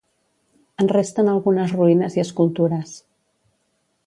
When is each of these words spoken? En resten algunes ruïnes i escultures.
En 0.83 0.89
resten 0.93 1.29
algunes 1.33 1.75
ruïnes 1.77 2.19
i 2.19 2.25
escultures. 2.27 2.97